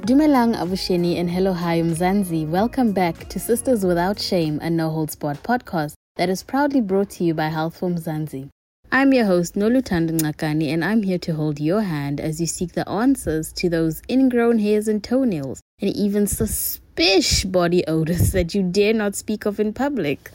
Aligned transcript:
Dumelang 0.00 0.56
Abusheni 0.56 1.20
and 1.20 1.30
hello 1.30 1.52
hi 1.52 1.82
Mzansi. 1.82 2.48
Welcome 2.48 2.92
back 2.92 3.28
to 3.28 3.38
Sisters 3.38 3.84
Without 3.84 4.18
Shame, 4.18 4.58
a 4.62 4.70
no 4.70 4.88
holds 4.88 5.14
barred 5.14 5.42
podcast 5.42 5.92
that 6.16 6.30
is 6.30 6.42
proudly 6.42 6.80
brought 6.80 7.10
to 7.10 7.24
you 7.24 7.34
by 7.34 7.48
Health 7.48 7.76
for 7.76 7.90
Mzansi. 7.90 8.48
I'm 8.90 9.12
your 9.12 9.26
host 9.26 9.56
Nolutando 9.56 10.12
Ngakani 10.18 10.72
and 10.72 10.82
I'm 10.82 11.02
here 11.02 11.18
to 11.18 11.34
hold 11.34 11.60
your 11.60 11.82
hand 11.82 12.18
as 12.18 12.40
you 12.40 12.46
seek 12.46 12.72
the 12.72 12.88
answers 12.88 13.52
to 13.52 13.68
those 13.68 14.00
ingrown 14.08 14.58
hairs 14.58 14.88
and 14.88 15.04
toenails 15.04 15.60
and 15.82 15.94
even 15.94 16.26
suspicious 16.26 17.44
body 17.44 17.86
odors 17.86 18.32
that 18.32 18.54
you 18.54 18.62
dare 18.62 18.94
not 18.94 19.14
speak 19.14 19.44
of 19.44 19.60
in 19.60 19.74
public. 19.74 20.30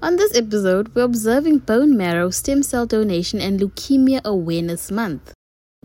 On 0.00 0.16
this 0.16 0.34
episode, 0.36 0.94
we're 0.94 1.02
observing 1.02 1.58
bone 1.58 1.96
marrow 1.96 2.30
stem 2.30 2.62
cell 2.62 2.86
donation 2.86 3.40
and 3.40 3.60
leukemia 3.60 4.22
awareness 4.24 4.90
month. 4.90 5.34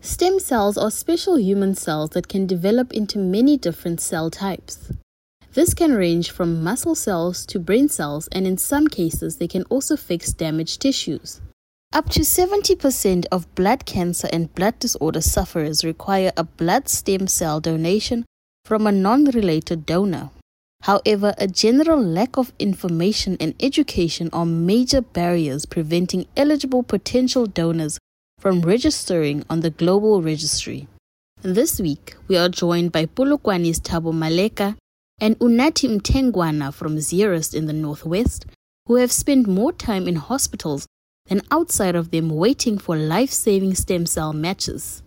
Stem 0.00 0.38
cells 0.38 0.78
are 0.78 0.90
special 0.90 1.38
human 1.38 1.74
cells 1.74 2.10
that 2.10 2.28
can 2.28 2.46
develop 2.46 2.92
into 2.92 3.18
many 3.18 3.58
different 3.58 4.00
cell 4.00 4.30
types. 4.30 4.92
This 5.52 5.74
can 5.74 5.92
range 5.92 6.30
from 6.30 6.62
muscle 6.62 6.94
cells 6.94 7.44
to 7.46 7.58
brain 7.58 7.88
cells, 7.88 8.28
and 8.32 8.46
in 8.46 8.56
some 8.56 8.88
cases, 8.88 9.36
they 9.36 9.48
can 9.48 9.64
also 9.64 9.96
fix 9.96 10.32
damaged 10.32 10.80
tissues. 10.80 11.40
Up 11.92 12.08
to 12.10 12.20
70% 12.20 13.26
of 13.30 13.54
blood 13.54 13.84
cancer 13.84 14.28
and 14.32 14.54
blood 14.54 14.78
disorder 14.78 15.20
sufferers 15.20 15.84
require 15.84 16.32
a 16.36 16.44
blood 16.44 16.88
stem 16.88 17.26
cell 17.26 17.60
donation 17.60 18.24
from 18.64 18.86
a 18.86 18.92
non 18.92 19.26
related 19.26 19.84
donor. 19.86 20.30
However, 20.82 21.34
a 21.38 21.46
general 21.46 22.02
lack 22.02 22.36
of 22.36 22.52
information 22.58 23.36
and 23.40 23.54
education 23.60 24.28
are 24.32 24.44
major 24.44 25.00
barriers 25.00 25.64
preventing 25.64 26.26
eligible 26.36 26.82
potential 26.82 27.46
donors 27.46 27.98
from 28.38 28.60
registering 28.60 29.44
on 29.48 29.60
the 29.60 29.70
global 29.70 30.20
registry. 30.20 30.86
This 31.40 31.80
week, 31.80 32.16
we 32.28 32.36
are 32.36 32.48
joined 32.48 32.92
by 32.92 33.06
Polokwane's 33.06 33.80
Tabo 33.80 34.12
Maleka 34.12 34.76
and 35.20 35.38
Unati 35.38 35.88
Mtengwana 35.88 36.72
from 36.72 36.96
Zeerust 36.96 37.54
in 37.54 37.66
the 37.66 37.72
Northwest, 37.72 38.46
who 38.86 38.96
have 38.96 39.12
spent 39.12 39.46
more 39.46 39.72
time 39.72 40.06
in 40.06 40.16
hospitals 40.16 40.86
than 41.26 41.40
outside 41.50 41.94
of 41.94 42.10
them 42.10 42.28
waiting 42.28 42.76
for 42.76 42.96
life 42.96 43.30
saving 43.30 43.74
stem 43.74 44.04
cell 44.04 44.32
matches. 44.32 45.02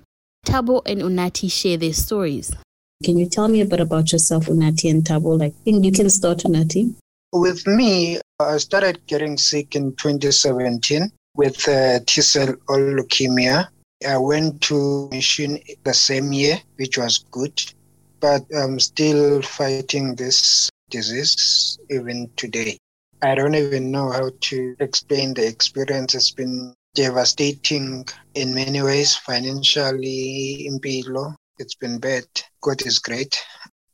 Tabo 0.45 0.81
and 0.86 1.02
Unati 1.02 1.52
share 1.52 1.77
their 1.77 1.94
stories. 1.94 2.55
Can 3.03 3.17
you 3.17 3.29
tell 3.29 3.47
me 3.47 3.61
a 3.61 3.65
bit 3.65 3.79
about 3.79 4.11
yourself, 4.11 4.47
Unati 4.47 4.89
and 4.89 5.03
Tabo? 5.03 5.37
Like, 5.37 5.53
you 5.65 5.91
can 5.91 6.09
start, 6.09 6.39
Unati. 6.39 6.95
With 7.31 7.67
me, 7.67 8.19
I 8.39 8.57
started 8.57 9.05
getting 9.05 9.37
sick 9.37 9.75
in 9.75 9.95
2017 9.97 11.11
with 11.35 11.67
uh, 11.67 11.99
T 12.07 12.21
cell 12.21 12.55
leukemia. 12.67 13.67
I 14.07 14.17
went 14.17 14.61
to 14.61 15.09
mission 15.11 15.59
the 15.83 15.93
same 15.93 16.33
year, 16.33 16.59
which 16.77 16.97
was 16.97 17.19
good, 17.29 17.61
but 18.19 18.43
I'm 18.55 18.79
still 18.79 19.43
fighting 19.43 20.15
this 20.15 20.69
disease 20.89 21.77
even 21.91 22.31
today. 22.35 22.77
I 23.21 23.35
don't 23.35 23.55
even 23.55 23.91
know 23.91 24.11
how 24.11 24.31
to 24.41 24.75
explain 24.79 25.35
the 25.35 25.47
experience. 25.47 26.15
It's 26.15 26.31
been 26.31 26.73
devastating 26.95 28.05
in 28.33 28.55
many 28.55 28.81
ways, 28.81 29.15
financially, 29.15 30.65
in 30.65 30.79
Pilo. 30.79 31.35
It's 31.59 31.73
been 31.73 31.98
bad. 31.98 32.26
God 32.61 32.86
is 32.86 32.99
great. 32.99 33.36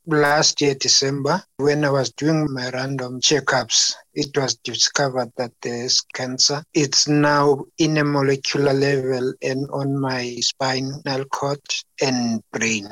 Last 0.06 0.60
year, 0.60 0.74
December, 0.74 1.42
when 1.56 1.82
I 1.82 1.88
was 1.88 2.12
doing 2.12 2.52
my 2.52 2.68
random 2.68 3.22
checkups, 3.22 3.94
it 4.12 4.36
was 4.36 4.56
discovered 4.56 5.32
that 5.38 5.52
there's 5.62 6.02
cancer. 6.12 6.62
It's 6.74 7.08
now 7.08 7.64
in 7.78 7.96
a 7.96 8.04
molecular 8.04 8.74
level 8.74 9.32
and 9.40 9.66
on 9.70 9.98
my 9.98 10.36
spinal 10.40 11.24
cord 11.32 11.62
and 12.02 12.42
brain. 12.52 12.86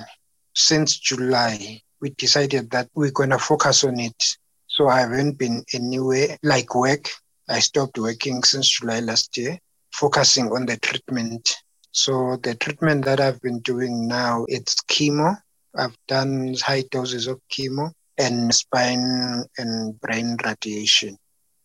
Since 0.55 1.01
July, 1.01 1.83
we 2.01 2.11
decided 2.11 2.71
that 2.71 2.89
we're 2.95 3.11
going 3.11 3.31
to 3.31 3.39
focus 3.39 3.85
on 3.85 4.01
it. 4.01 4.37
So 4.69 4.89
I 4.89 5.01
haven't 5.01 5.37
been 5.37 5.65
anywhere 5.75 6.39
like 6.43 6.75
work. 6.75 7.11
I 7.47 7.59
stopped 7.59 7.99
working 7.99 8.43
since 8.43 8.69
July 8.81 9.01
last 9.01 9.37
year, 9.37 9.59
focusing 9.93 10.47
on 10.51 10.65
the 10.65 10.79
treatment 10.79 11.62
so 11.93 12.37
the 12.43 12.55
treatment 12.55 13.05
that 13.05 13.21
I've 13.21 13.41
been 13.43 13.61
doing 13.61 14.09
now, 14.09 14.47
it's 14.49 14.77
chemo. 14.91 15.37
I've 15.77 15.97
done 16.09 16.55
high 16.61 16.85
doses 16.91 17.27
of 17.27 17.41
chemo 17.51 17.93
and 18.19 18.55
spine 18.55 19.45
and 19.59 20.01
brain 20.01 20.37
radiation. 20.45 21.17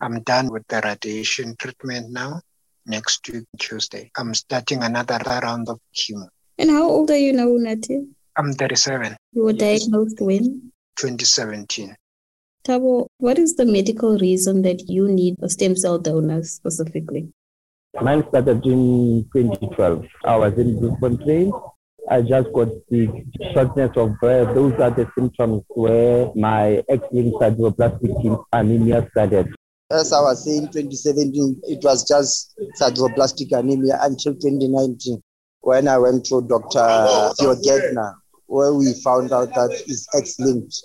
I'm 0.02 0.22
done 0.24 0.52
with 0.52 0.68
the 0.68 0.82
radiation 0.84 1.56
treatment 1.58 2.12
now. 2.12 2.42
Next 2.86 3.28
week, 3.30 3.46
Tuesday, 3.58 4.12
I'm 4.18 4.34
starting 4.34 4.84
another 4.84 5.20
round 5.26 5.70
of 5.70 5.80
chemo. 5.96 6.28
And 6.58 6.72
how 6.72 6.84
old 6.84 7.10
are 7.12 7.18
you 7.18 7.34
now, 7.34 7.48
Nati? 7.50 8.08
I'm 8.36 8.54
37. 8.54 9.16
You 9.32 9.44
were 9.44 9.54
diagnosed 9.54 10.20
when? 10.20 10.72
2017. 10.98 11.96
Tabo, 12.64 13.08
what 13.20 13.40
is 13.40 13.56
the 13.56 13.66
medical 13.66 14.18
reason 14.18 14.62
that 14.64 14.90
you 14.90 15.08
need 15.08 15.36
a 15.42 15.50
stem 15.50 15.76
cell 15.76 15.98
donor 16.00 16.44
specifically? 16.44 17.32
Mine 18.02 18.24
started 18.30 18.64
in 18.66 19.28
2012. 19.34 20.06
I 20.24 20.36
was 20.36 20.54
in 20.54 20.80
Bloemfontein. 20.80 21.52
I 22.10 22.22
just 22.22 22.54
got 22.54 22.70
the 22.90 23.26
shortness 23.54 23.92
of 23.98 24.20
breath. 24.20 24.54
Those 24.54 24.74
are 24.80 24.92
the 24.92 25.10
symptoms 25.18 25.64
where 25.70 26.32
my 26.36 26.84
X-linked 26.88 27.42
sideroblastic 27.42 28.46
anemia 28.54 29.08
started. 29.12 29.54
As 29.90 30.14
I 30.14 30.22
was 30.22 30.46
saying, 30.46 30.68
2017, 30.68 31.62
it 31.64 31.84
was 31.84 32.08
just 32.08 32.54
sideroblastic 32.80 33.58
anemia 33.58 33.98
until 34.02 34.34
2019 34.34 35.22
when 35.62 35.88
I 35.88 35.98
went 35.98 36.26
to 36.26 36.42
Dr. 36.44 37.34
Theo 37.40 37.56
where 38.46 38.74
we 38.74 38.94
found 39.04 39.34
out 39.34 39.54
that 39.56 39.72
it's 39.88 40.08
X-linked. 40.16 40.76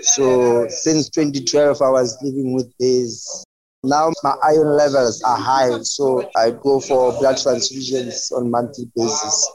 So 0.00 0.66
since 0.68 1.08
2012, 1.10 1.82
I 1.82 1.90
was 1.90 2.16
living 2.22 2.54
with 2.54 2.72
this 2.80 3.43
now 3.84 4.12
my 4.22 4.34
iron 4.42 4.76
levels 4.76 5.22
are 5.22 5.36
high, 5.36 5.78
so 5.82 6.28
I 6.36 6.50
go 6.50 6.80
for 6.80 7.12
blood 7.18 7.36
transfusions 7.36 8.32
on 8.32 8.50
monthly 8.50 8.90
basis. 8.96 9.50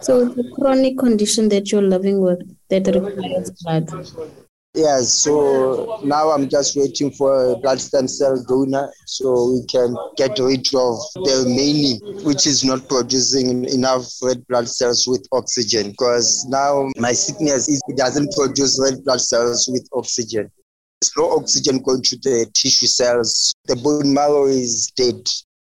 So 0.00 0.24
the 0.24 0.44
chronic 0.56 0.98
condition 0.98 1.48
that 1.50 1.70
you're 1.70 1.82
living 1.82 2.20
with 2.20 2.40
that 2.68 2.86
requires 2.86 3.50
blood. 3.62 3.90
Yes, 4.76 5.12
so 5.12 6.00
now 6.02 6.30
I'm 6.30 6.48
just 6.48 6.76
waiting 6.76 7.12
for 7.12 7.52
a 7.52 7.56
blood 7.56 7.80
stem 7.80 8.08
cell 8.08 8.42
donor 8.48 8.92
so 9.06 9.52
we 9.52 9.64
can 9.66 9.96
get 10.16 10.36
rid 10.40 10.66
of 10.74 10.98
the 11.14 11.44
remaining, 11.46 12.00
which 12.24 12.44
is 12.48 12.64
not 12.64 12.88
producing 12.88 13.66
enough 13.66 14.04
red 14.20 14.44
blood 14.48 14.68
cells 14.68 15.06
with 15.06 15.28
oxygen. 15.30 15.92
Because 15.92 16.44
now 16.48 16.90
my 16.96 17.12
sickness 17.12 17.68
is 17.68 17.80
it 17.86 17.96
doesn't 17.96 18.32
produce 18.32 18.80
red 18.82 19.04
blood 19.04 19.20
cells 19.20 19.68
with 19.70 19.88
oxygen. 19.92 20.50
There's 21.04 21.16
no 21.18 21.36
oxygen 21.36 21.82
going 21.82 22.00
to 22.00 22.16
the 22.16 22.50
tissue 22.54 22.86
cells. 22.86 23.54
The 23.66 23.76
bone 23.76 24.14
marrow 24.14 24.46
is 24.46 24.90
dead, 24.96 25.28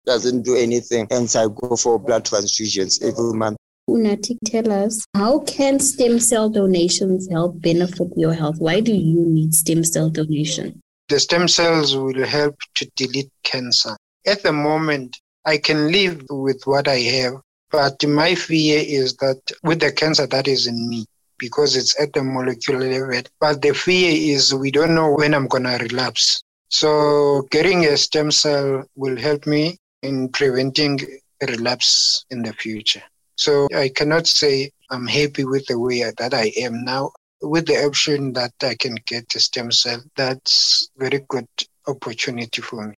doesn't 0.06 0.44
do 0.44 0.56
anything. 0.56 1.08
Hence, 1.10 1.36
I 1.36 1.48
go 1.48 1.76
for 1.76 1.98
blood 1.98 2.26
transfusions 2.26 3.02
every 3.02 3.34
month. 3.34 3.58
Unati, 3.90 4.38
tell 4.46 4.72
us 4.72 5.04
how 5.16 5.40
can 5.40 5.80
stem 5.80 6.20
cell 6.20 6.48
donations 6.48 7.28
help 7.32 7.60
benefit 7.60 8.10
your 8.16 8.34
health? 8.34 8.58
Why 8.60 8.82
do 8.82 8.94
you 8.94 9.26
need 9.26 9.56
stem 9.56 9.84
cell 9.84 10.12
donation? 10.12 10.80
The 11.10 11.20
stem 11.20 11.48
cells 11.48 11.96
will 11.96 12.24
help 12.26 12.56
to 12.76 12.92
delete 12.96 13.32
cancer. 13.44 13.98
At 14.28 14.44
the 14.44 14.54
moment, 14.54 15.18
I 15.44 15.58
can 15.58 15.92
live 15.92 16.22
with 16.30 16.62
what 16.66 16.88
I 16.88 17.00
have, 17.00 17.34
but 17.72 18.08
my 18.08 18.36
fear 18.36 18.84
is 18.86 19.16
that 19.16 19.42
with 19.64 19.80
the 19.80 19.92
cancer 19.92 20.28
that 20.28 20.48
is 20.48 20.68
in 20.68 20.88
me, 20.88 21.06
because 21.38 21.76
it's 21.76 22.00
at 22.00 22.14
the 22.14 22.24
molecular 22.24 22.80
level. 22.80 23.22
But 23.40 23.62
the 23.62 23.74
fear 23.74 24.12
is 24.36 24.54
we 24.54 24.72
don't 24.72 24.96
know 24.96 25.12
when 25.12 25.34
I'm 25.34 25.48
going 25.48 25.64
to 25.64 25.78
relapse. 25.82 26.44
So 26.70 27.44
getting 27.52 27.86
a 27.86 27.98
stem 27.98 28.32
cell 28.32 28.84
will 28.96 29.18
help 29.18 29.46
me 29.46 29.78
in 30.02 30.30
preventing 30.30 31.00
relapse 31.48 32.26
in 32.30 32.42
the 32.42 32.54
future. 32.54 33.04
So 33.36 33.68
I 33.76 33.90
cannot 33.90 34.28
say 34.28 34.72
I'm 34.90 35.08
happy 35.08 35.44
with 35.46 35.66
the 35.68 35.80
way 35.80 36.10
that 36.18 36.34
I 36.34 36.52
am 36.58 36.84
now. 36.84 37.12
With 37.42 37.68
the 37.68 37.86
option 37.86 38.34
that 38.34 38.54
I 38.62 38.76
can 38.76 38.96
get 39.06 39.36
a 39.36 39.40
stem 39.40 39.72
cell, 39.72 40.02
that's 40.16 40.90
very 40.98 41.26
good 41.28 41.48
opportunity 41.88 42.62
for 42.62 42.88
me. 42.88 42.96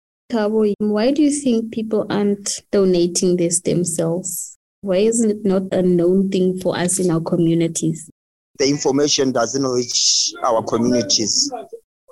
Why 0.78 1.10
do 1.10 1.22
you 1.22 1.30
think 1.30 1.72
people 1.72 2.06
aren't 2.08 2.60
donating 2.70 3.36
their 3.36 3.50
stem 3.50 3.84
cells? 3.84 4.56
Why 4.80 4.98
isn't 4.98 5.30
it 5.30 5.44
not 5.44 5.72
a 5.72 5.82
known 5.82 6.30
thing 6.30 6.60
for 6.60 6.76
us 6.76 6.98
in 6.98 7.10
our 7.10 7.20
communities? 7.20 8.08
The 8.58 8.68
information 8.68 9.32
doesn't 9.32 9.64
reach 9.64 10.32
our 10.44 10.62
communities. 10.62 11.52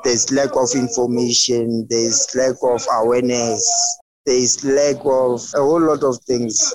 There's 0.04 0.30
lack 0.32 0.54
of 0.56 0.68
information, 0.74 1.86
there's 1.90 2.34
lack 2.34 2.56
of 2.62 2.86
awareness, 2.92 3.98
there's 4.24 4.64
lack 4.64 4.96
of 5.04 5.42
a 5.54 5.58
whole 5.58 5.80
lot 5.80 6.04
of 6.04 6.18
things. 6.26 6.74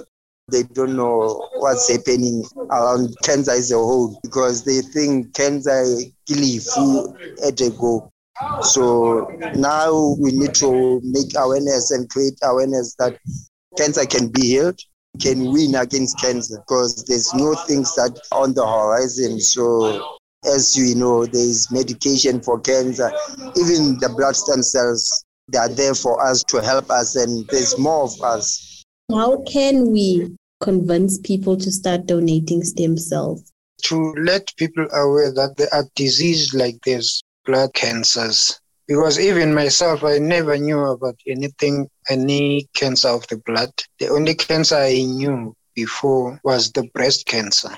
They 0.50 0.64
don't 0.64 0.98
know 0.98 1.48
what's 1.56 1.90
happening 1.90 2.44
around 2.72 3.16
cancer 3.24 3.52
as 3.52 3.72
a 3.72 3.76
whole 3.76 4.20
because 4.22 4.66
they 4.66 4.82
think 4.82 5.34
cancer 5.34 5.86
kill 6.28 7.16
at 7.46 7.62
a 7.62 7.70
go. 7.70 8.12
So 8.64 9.30
now 9.56 10.16
we 10.20 10.32
need 10.32 10.56
to 10.56 11.00
make 11.04 11.32
awareness 11.38 11.92
and 11.92 12.10
create 12.10 12.38
awareness 12.44 12.96
that 12.96 13.18
cancer 13.78 14.06
can 14.06 14.28
be 14.30 14.42
healed, 14.42 14.80
can 15.20 15.52
win 15.52 15.76
against 15.76 16.20
cancer 16.20 16.58
because 16.58 17.04
there's 17.06 17.34
no 17.34 17.54
things 17.68 17.94
that 17.96 18.20
on 18.32 18.54
the 18.54 18.66
horizon. 18.66 19.40
So 19.40 20.18
as 20.46 20.78
you 20.78 20.96
know, 20.96 21.26
there 21.26 21.42
is 21.42 21.70
medication 21.72 22.42
for 22.42 22.60
cancer. 22.60 23.12
Even 23.58 24.00
the 24.00 24.14
blood 24.16 24.36
stem 24.36 24.64
cells, 24.64 25.26
they 25.50 25.58
are 25.58 25.70
there 25.70 25.94
for 25.94 26.24
us 26.26 26.44
to 26.46 26.62
help 26.62 26.90
us, 26.90 27.16
and 27.16 27.48
there's 27.50 27.78
more 27.78 28.04
of 28.04 28.22
us. 28.22 28.84
How 29.12 29.44
can 29.44 29.92
we 29.92 30.36
convince 30.62 31.20
people 31.20 31.58
to 31.58 31.72
start 31.72 32.06
donating 32.06 32.64
stem 32.64 32.98
cells? 32.98 33.52
To 33.84 34.14
let 34.18 34.48
people 34.58 34.88
aware 34.94 35.34
that 35.34 35.56
there 35.58 35.74
are 35.74 35.86
diseases 35.96 36.54
like 36.54 36.80
this, 36.86 37.22
blood 37.46 37.74
cancers. 37.74 38.61
Because 38.92 39.22
even 39.22 39.54
myself, 39.54 40.04
I 40.04 40.18
never 40.18 40.58
knew 40.58 40.82
about 40.82 41.18
anything, 41.26 41.90
any 42.10 42.68
cancer 42.74 43.08
of 43.08 43.26
the 43.30 43.38
blood. 43.38 43.72
The 44.00 44.10
only 44.10 44.36
cancer 44.36 44.76
I 44.76 44.96
knew 44.96 45.56
before 45.74 46.42
was 46.44 46.74
the 46.74 46.84
breast 46.94 47.26
cancer. 47.26 47.70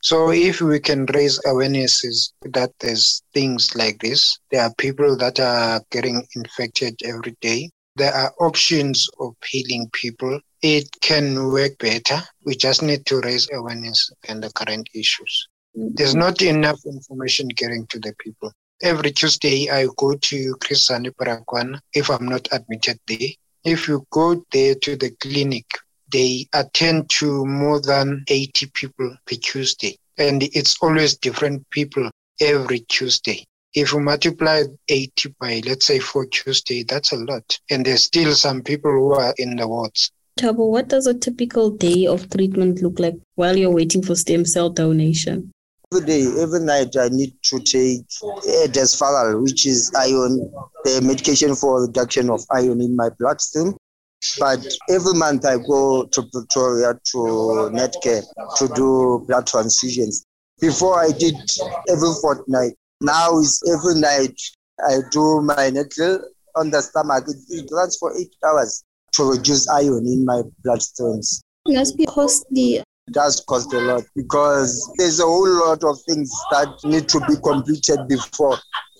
So 0.00 0.30
if 0.30 0.62
we 0.62 0.80
can 0.80 1.04
raise 1.12 1.38
awarenesses 1.40 2.32
that 2.44 2.70
there's 2.80 3.22
things 3.34 3.74
like 3.74 4.00
this, 4.00 4.38
there 4.50 4.62
are 4.62 4.72
people 4.78 5.14
that 5.18 5.38
are 5.40 5.82
getting 5.90 6.26
infected 6.36 6.98
every 7.04 7.36
day. 7.42 7.68
There 7.96 8.14
are 8.14 8.32
options 8.40 9.10
of 9.20 9.34
healing 9.46 9.90
people. 9.92 10.40
It 10.62 10.88
can 11.02 11.50
work 11.50 11.76
better. 11.80 12.22
We 12.46 12.56
just 12.56 12.82
need 12.82 13.04
to 13.06 13.20
raise 13.20 13.46
awareness 13.52 14.10
and 14.26 14.42
the 14.42 14.50
current 14.54 14.88
issues. 14.94 15.48
There's 15.74 16.14
not 16.14 16.40
enough 16.40 16.80
information 16.86 17.48
getting 17.48 17.86
to 17.88 17.98
the 17.98 18.14
people. 18.18 18.52
Every 18.82 19.12
Tuesday, 19.12 19.70
I 19.70 19.86
go 19.96 20.14
to 20.14 20.56
Chris 20.56 20.88
Baragwanath 20.90 21.78
if 21.94 22.10
I'm 22.10 22.26
not 22.26 22.48
admitted 22.50 22.98
there. 23.06 23.28
If 23.64 23.86
you 23.86 24.04
go 24.10 24.44
there 24.50 24.74
to 24.74 24.96
the 24.96 25.10
clinic, 25.20 25.66
they 26.10 26.48
attend 26.52 27.08
to 27.10 27.46
more 27.46 27.80
than 27.80 28.24
80 28.26 28.66
people 28.74 29.16
per 29.24 29.36
Tuesday. 29.36 29.96
And 30.18 30.42
it's 30.42 30.76
always 30.82 31.16
different 31.16 31.70
people 31.70 32.10
every 32.40 32.80
Tuesday. 32.88 33.44
If 33.72 33.92
you 33.92 34.00
multiply 34.00 34.64
80 34.88 35.34
by, 35.38 35.62
let's 35.64 35.86
say, 35.86 36.00
four 36.00 36.26
Tuesday, 36.26 36.82
that's 36.82 37.12
a 37.12 37.16
lot. 37.16 37.60
And 37.70 37.86
there's 37.86 38.02
still 38.02 38.34
some 38.34 38.62
people 38.62 38.90
who 38.90 39.12
are 39.14 39.32
in 39.38 39.54
the 39.54 39.68
wards. 39.68 40.10
Tabo, 40.40 40.68
what 40.68 40.88
does 40.88 41.06
a 41.06 41.14
typical 41.14 41.70
day 41.70 42.06
of 42.08 42.28
treatment 42.30 42.82
look 42.82 42.98
like 42.98 43.14
while 43.36 43.56
you're 43.56 43.70
waiting 43.70 44.02
for 44.02 44.16
stem 44.16 44.44
cell 44.44 44.70
donation? 44.70 45.52
Every 45.92 46.06
day, 46.06 46.40
every 46.40 46.60
night, 46.60 46.96
I 46.96 47.10
need 47.10 47.34
to 47.42 47.58
take 47.58 48.08
Desferal, 48.72 49.42
which 49.42 49.66
is 49.66 49.92
iron, 49.94 50.38
the 50.84 51.02
medication 51.02 51.54
for 51.54 51.82
reduction 51.82 52.30
of 52.30 52.40
iron 52.50 52.80
in 52.80 52.96
my 52.96 53.10
bloodstream. 53.18 53.74
But 54.38 54.66
every 54.88 55.12
month 55.12 55.44
I 55.44 55.58
go 55.58 56.06
to 56.06 56.22
Pretoria 56.32 56.94
to 56.94 57.18
Netcare 57.76 58.22
to 58.56 58.68
do 58.68 59.22
blood 59.28 59.46
transfusions. 59.46 60.24
Before 60.62 60.98
I 60.98 61.10
did 61.10 61.34
every 61.90 62.14
fortnight. 62.22 62.72
Now 63.02 63.38
is 63.38 63.62
every 63.68 64.00
night 64.00 64.40
I 64.88 65.00
do 65.10 65.42
my 65.42 65.68
nettle 65.68 66.20
on 66.56 66.70
the 66.70 66.80
stomach. 66.80 67.24
It, 67.50 67.68
runs 67.70 67.98
for 67.98 68.16
eight 68.16 68.34
hours 68.46 68.82
to 69.12 69.24
reduce 69.24 69.68
iron 69.68 70.06
in 70.06 70.24
my 70.24 70.40
bloodstreams. 70.64 71.42
Must 71.68 71.98
be. 72.50 72.82
It 73.08 73.14
does 73.14 73.40
cost 73.40 73.72
a 73.72 73.80
lot 73.80 74.04
because 74.14 74.92
there's 74.96 75.20
a 75.20 75.24
whole 75.24 75.66
lot 75.66 75.82
of 75.82 75.98
things 76.08 76.30
that 76.52 76.68
need 76.84 77.08
to 77.08 77.20
be 77.26 77.34
completed 77.42 78.06
before. 78.08 78.58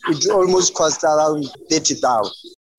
It 0.09 0.29
almost 0.29 0.75
costs 0.75 1.05
around 1.05 1.47
30,000. 1.71 2.33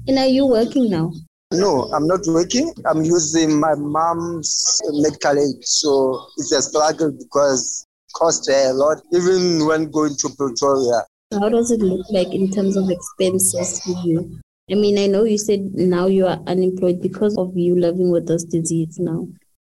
And 0.07 0.17
are 0.17 0.27
you 0.27 0.45
working 0.45 0.89
now? 0.89 1.13
No, 1.53 1.83
I'm 1.93 2.07
not 2.07 2.21
working. 2.27 2.73
I'm 2.85 3.03
using 3.03 3.59
my 3.59 3.75
mom's 3.75 4.81
medical 4.91 5.39
aid. 5.39 5.63
So 5.63 6.27
it's 6.37 6.51
a 6.51 6.61
struggle 6.61 7.11
because 7.11 7.85
it 8.09 8.13
costs 8.13 8.49
a 8.49 8.73
lot, 8.73 9.01
even 9.13 9.65
when 9.65 9.91
going 9.91 10.15
to 10.17 10.29
Pretoria. 10.37 11.03
How 11.31 11.47
does 11.47 11.71
it 11.71 11.79
look 11.79 12.05
like 12.09 12.33
in 12.33 12.51
terms 12.51 12.75
of 12.75 12.89
expenses 12.89 13.81
for 13.81 13.95
you? 14.03 14.39
I 14.69 14.75
mean, 14.75 14.97
I 14.97 15.07
know 15.07 15.23
you 15.23 15.37
said 15.37 15.73
now 15.73 16.07
you 16.07 16.25
are 16.25 16.39
unemployed 16.47 17.01
because 17.01 17.37
of 17.37 17.55
you 17.55 17.79
living 17.79 18.11
with 18.11 18.27
this 18.27 18.43
disease 18.43 18.99
now. 18.99 19.27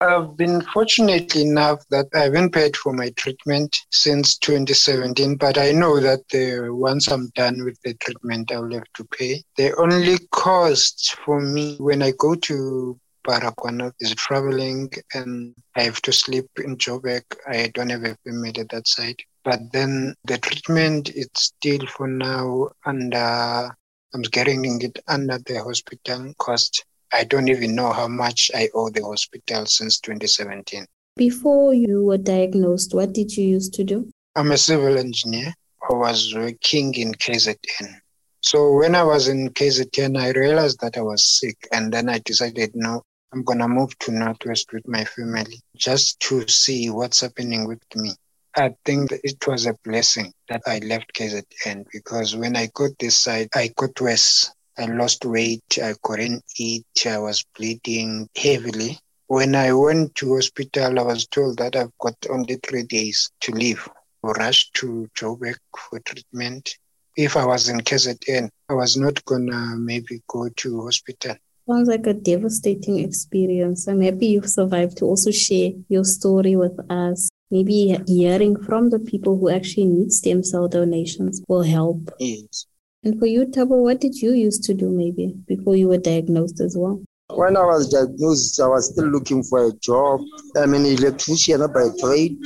I've 0.01 0.37
been 0.37 0.61
fortunate 0.61 1.37
enough 1.37 1.85
that 1.91 2.07
I 2.15 2.25
haven't 2.25 2.53
paid 2.53 2.77
for 2.77 2.93
my 2.93 3.11
treatment 3.11 3.75
since 3.91 4.37
2017, 4.39 5.37
but 5.37 5.57
I 5.57 5.71
know 5.71 6.01
that 6.01 6.25
uh, 6.35 6.75
once 6.75 7.09
I'm 7.09 7.31
done 7.35 7.65
with 7.65 7.79
the 7.83 7.95
treatment, 7.95 8.51
I'll 8.53 8.71
have 8.73 8.93
to 8.97 9.05
pay. 9.05 9.43
The 9.57 9.75
only 9.77 10.19
cost 10.31 11.17
for 11.25 11.41
me 11.41 11.77
when 11.79 12.03
I 12.03 12.13
go 12.19 12.35
to 12.35 12.99
Baragwanath 13.27 13.95
is 14.01 14.15
traveling 14.15 14.91
and 15.15 15.55
I 15.77 15.83
have 15.83 16.03
to 16.03 16.13
sleep 16.13 16.47
in 16.59 16.77
Joburg. 16.77 17.23
I 17.49 17.71
don't 17.73 17.91
have 17.91 18.05
a 18.05 18.17
family 18.25 18.53
at 18.59 18.69
that 18.71 18.87
side. 18.87 19.17
But 19.45 19.61
then 19.73 20.15
the 20.25 20.39
treatment 20.39 21.11
is 21.11 21.29
still 21.35 21.87
for 21.87 22.09
now 22.09 22.69
under, 22.85 23.75
I'm 24.13 24.23
getting 24.23 24.81
it 24.83 24.99
under 25.09 25.39
the 25.39 25.63
hospital 25.63 26.35
cost. 26.39 26.85
I 27.15 27.23
don't 27.23 27.49
even 27.49 27.77
know 27.77 27.93
how 27.93 28.09
much 28.09 28.51
I 28.57 28.69
owe 28.75 28.91
the 28.91 29.05
hospital 29.05 29.67
since 29.67 30.01
2017. 30.01 30.85
Before 31.17 31.73
you 31.73 32.03
were 32.03 32.19
diagnosed, 32.19 32.93
what 32.93 33.13
did 33.13 33.37
you 33.37 33.45
used 33.47 33.73
to 33.75 33.85
do? 33.85 34.11
I'm 34.35 34.51
a 34.51 34.59
civil 34.59 34.99
engineer. 34.99 35.55
I 35.89 35.95
was 35.95 36.35
working 36.35 36.93
in 36.95 37.15
KZN. 37.15 38.01
So 38.41 38.75
when 38.75 38.97
I 38.97 39.05
was 39.05 39.29
in 39.29 39.51
KZN, 39.51 40.19
I 40.19 40.31
realized 40.31 40.81
that 40.81 40.97
I 40.97 41.03
was 41.03 41.23
sick. 41.23 41.57
And 41.71 41.93
then 41.93 42.09
I 42.09 42.19
decided, 42.19 42.73
no, 42.75 43.03
I'm 43.33 43.45
going 43.45 43.61
to 43.61 43.69
move 43.69 43.97
to 44.01 44.11
Northwest 44.11 44.73
with 44.73 44.89
my 44.89 45.05
family 45.05 45.61
just 45.77 46.19
to 46.21 46.49
see 46.49 46.91
what's 46.91 47.21
happening 47.21 47.69
with 47.69 47.83
me. 47.95 48.11
I 48.57 48.75
think 48.85 49.13
it 49.13 49.47
was 49.47 49.67
a 49.67 49.77
blessing 49.85 50.33
that 50.49 50.63
I 50.67 50.81
left 50.81 51.15
KZN 51.15 51.87
because 51.93 52.35
when 52.35 52.57
I 52.57 52.71
got 52.75 52.91
this 52.99 53.17
side, 53.17 53.51
I 53.55 53.71
got 53.77 54.01
worse. 54.01 54.51
I 54.77 54.87
lost 54.87 55.25
weight. 55.25 55.79
I 55.83 55.95
couldn't 56.03 56.45
eat. 56.57 57.07
I 57.07 57.19
was 57.19 57.45
bleeding 57.57 58.29
heavily. 58.37 58.99
When 59.29 59.55
I 59.55 59.73
went 59.73 60.15
to 60.17 60.35
hospital, 60.35 60.99
I 60.99 61.03
was 61.03 61.27
told 61.27 61.59
that 61.59 61.77
I've 61.77 61.97
got 62.01 62.17
only 62.29 62.57
three 62.57 62.83
days 62.83 63.31
to 63.41 63.53
live. 63.53 63.89
I 64.25 64.29
rushed 64.29 64.75
to 64.75 65.09
Joburg 65.17 65.57
for 65.79 66.01
treatment. 66.01 66.77
If 67.17 67.37
I 67.37 67.47
was 67.47 67.69
in 67.69 67.81
KZN, 67.81 68.51
I 68.69 68.75
was 68.75 68.97
not 68.97 69.25
gonna 69.25 69.77
maybe 69.77 70.23
go 70.27 70.49
to 70.49 70.83
hospital. 70.83 71.37
Sounds 71.69 71.89
like 71.89 72.07
a 72.07 72.13
devastating 72.13 72.99
experience. 72.99 73.87
I'm 73.87 74.03
happy 74.03 74.27
you 74.27 74.43
survived 74.43 74.99
to 74.99 75.07
also 75.07 75.31
share 75.31 75.71
your 75.89 76.05
story 76.05 76.57
with 76.57 76.79
us. 76.91 77.31
Maybe 77.51 77.97
hearing 78.07 78.61
from 78.63 78.91
the 78.91 78.99
people 78.99 79.39
who 79.39 79.49
actually 79.49 79.87
need 79.87 80.13
stem 80.13 80.43
cell 80.43 80.69
donations 80.69 81.43
will 81.49 81.63
help. 81.63 82.11
Yes. 82.19 82.67
And 83.05 83.19
for 83.19 83.27
you, 83.27 83.45
Tabo, 83.45 83.83
what 83.83 84.01
did 84.01 84.15
you 84.17 84.33
used 84.33 84.65
to 84.65 84.75
do 84.75 84.89
maybe 84.89 85.35
before 85.47 85.77
you 85.77 85.89
were 85.89 85.99
diagnosed 85.99 86.61
as 86.61 86.75
well? 86.77 87.03
When 87.29 87.57
I 87.57 87.65
was 87.65 87.91
diagnosed, 87.91 88.59
I 88.61 88.67
was 88.67 88.91
still 88.93 89.09
looking 89.09 89.43
for 89.43 89.67
a 89.67 89.73
job. 89.75 90.21
I'm 90.57 90.73
an 90.73 90.87
electrician 90.87 91.61
by 91.73 91.89
trade. 92.01 92.39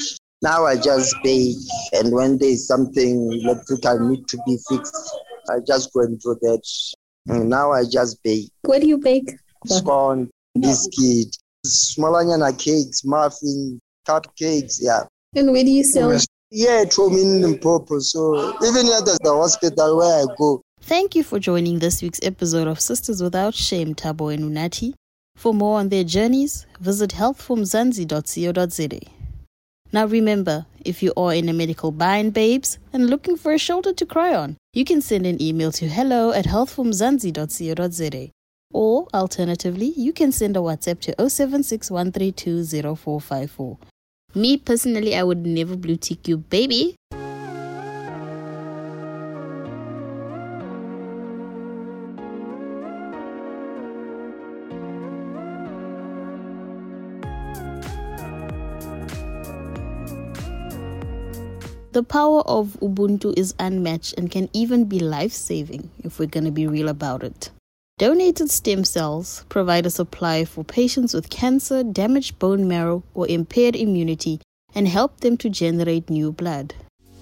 Now 0.43 0.67
I 0.67 0.77
just 0.77 1.15
bake, 1.25 1.57
and 1.93 2.13
when 2.13 2.39
there's 2.39 2.67
something 2.67 3.41
electrical 3.43 4.09
need 4.09 4.27
to 4.29 4.39
be 4.47 4.57
fixed, 4.69 5.17
I 5.51 5.59
just 5.67 5.93
go 5.93 6.03
and 6.03 6.19
do 6.21 6.37
that. 6.43 6.63
And 7.27 7.49
now 7.49 7.73
I 7.73 7.83
just 7.91 8.23
bake. 8.23 8.51
What 8.63 8.81
do 8.81 8.87
you 8.87 8.99
bake? 8.99 9.35
Scone, 9.67 10.31
biscuit, 10.61 11.37
small 11.65 12.53
cakes, 12.53 13.05
muffins, 13.05 13.81
cupcakes, 14.07 14.79
yeah. 14.81 15.03
And 15.35 15.53
where 15.53 15.65
do 15.65 15.71
you 15.71 15.85
sell? 15.85 16.17
Yeah, 16.51 16.81
it 16.83 16.95
home 16.95 17.19
in 17.19 17.43
Limpopo. 17.43 17.99
So 17.99 18.55
even 18.65 18.87
at 18.87 19.05
the 19.05 19.19
hospital 19.25 19.99
where 19.99 20.23
I 20.23 20.27
go. 20.39 20.63
Thank 20.81 21.15
you 21.15 21.23
for 21.23 21.39
joining 21.39 21.81
this 21.81 22.01
week's 22.01 22.21
episode 22.23 22.67
of 22.67 22.81
Sisters 22.81 23.23
Without 23.23 23.55
Shame, 23.55 23.95
Tabo 23.95 24.33
and 24.33 24.43
Unati. 24.45 24.95
For 25.37 25.53
more 25.53 25.79
on 25.79 25.91
their 25.91 26.05
journeys, 26.05 26.65
visit 26.81 27.11
healthformzansi.co.za. 27.11 29.01
Now 29.93 30.07
remember, 30.07 30.65
if 30.85 31.03
you 31.03 31.13
are 31.17 31.35
in 31.35 31.49
a 31.49 31.53
medical 31.53 31.91
bind, 31.93 32.33
babes, 32.33 32.79
and 32.93 33.11
looking 33.11 33.37
for 33.37 33.53
a 33.53 33.59
shoulder 33.59 33.93
to 33.93 34.07
cry 34.07 34.35
on, 34.35 34.57
you 34.73 34.85
can 34.85 35.01
send 35.03 35.27
an 35.27 35.43
email 35.43 35.73
to 35.73 35.89
hello 35.89 36.31
at 36.33 36.47
healthformzansi.co.za. 36.47 38.31
Or 38.73 39.07
alternatively, 39.15 39.93
you 39.97 40.13
can 40.13 40.31
send 40.33 40.57
a 40.57 40.61
WhatsApp 40.61 41.01
to 41.01 41.13
0761320454. 41.15 43.77
Me 44.35 44.59
personally, 44.59 45.17
I 45.17 45.23
would 45.23 45.47
never 45.47 45.75
blue 45.75 45.97
tick 45.97 46.29
you, 46.29 46.37
baby. 46.37 46.95
The 61.93 62.05
power 62.05 62.43
of 62.43 62.77
Ubuntu 62.81 63.37
is 63.37 63.55
unmatched 63.59 64.15
and 64.19 64.31
can 64.31 64.51
even 64.53 64.85
be 64.85 65.01
life 65.01 65.33
saving 65.33 65.91
if 66.05 66.21
we're 66.21 66.27
going 66.27 66.45
to 66.45 66.53
be 66.53 66.67
real 66.67 66.89
about 66.89 67.25
it. 67.25 67.51
Donated 67.99 68.49
stem 68.49 68.85
cells 68.85 69.45
provide 69.49 69.85
a 69.85 69.91
supply 69.91 70.45
for 70.45 70.63
patients 70.63 71.13
with 71.15 71.31
cancer, 71.31 71.83
damaged 71.83 72.39
bone 72.39 72.69
marrow, 72.69 73.03
or 73.13 73.27
impaired 73.27 73.75
immunity 73.75 74.41
and 74.73 74.87
help 74.87 75.19
them 75.19 75.37
to 75.39 75.51
generate 75.51 76.09
new 76.09 76.31
blood. 76.31 76.77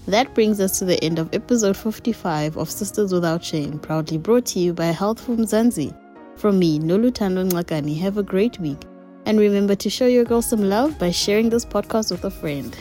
That 0.07 0.35
brings 0.35 0.61
us 0.61 0.79
to 0.79 0.85
the 0.85 1.03
end 1.03 1.19
of 1.19 1.33
episode 1.33 1.79
55 1.79 2.59
of 2.59 2.71
Sisters 2.71 3.11
Without 3.11 3.43
Shame, 3.43 3.79
proudly 3.79 4.19
brought 4.19 4.45
to 4.47 4.59
you 4.59 4.75
by 4.75 4.87
Health 4.87 5.21
for 5.21 5.35
Mzansi. 5.35 5.97
From 6.37 6.59
me, 6.59 6.79
Nolutando 6.79 7.49
Ngakani, 7.49 7.99
have 8.01 8.19
a 8.19 8.23
great 8.23 8.61
week. 8.61 8.83
And 9.25 9.39
remember 9.41 9.77
to 9.77 9.89
show 9.89 10.07
your 10.07 10.25
girl 10.25 10.43
some 10.43 10.69
love 10.69 10.99
by 10.99 11.11
sharing 11.11 11.49
this 11.49 11.65
podcast 11.65 12.11
with 12.11 12.25
a 12.27 12.31
friend. 12.31 12.77